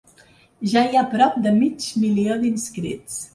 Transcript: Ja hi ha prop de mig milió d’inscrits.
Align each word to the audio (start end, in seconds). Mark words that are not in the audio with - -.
Ja 0.71 0.81
hi 0.87 0.97
ha 0.99 1.03
prop 1.11 1.37
de 1.43 1.51
mig 1.59 1.91
milió 2.05 2.39
d’inscrits. 2.41 3.21